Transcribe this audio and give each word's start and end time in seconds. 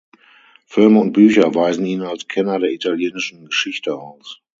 Filme 0.65 0.99
und 0.99 1.13
Bücher 1.13 1.53
weisen 1.53 1.85
ihn 1.85 2.01
als 2.01 2.27
Kenner 2.27 2.57
der 2.57 2.71
italienischen 2.71 3.45
Geschichte 3.45 3.93
aus. 3.93 4.41